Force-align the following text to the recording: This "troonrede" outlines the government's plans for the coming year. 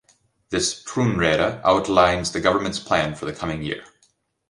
This 0.49 0.83
"troonrede" 0.83 1.61
outlines 1.63 2.31
the 2.31 2.39
government's 2.41 2.79
plans 2.79 3.19
for 3.19 3.25
the 3.25 3.33
coming 3.33 3.61
year. 3.61 3.83